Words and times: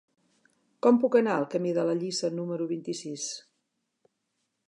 Com 0.85 0.95
puc 1.03 1.17
anar 1.19 1.35
al 1.41 1.45
camí 1.55 1.75
de 1.79 1.83
la 1.89 1.95
Lliça 1.99 2.33
número 2.39 2.69
vint-i-sis? 2.73 3.27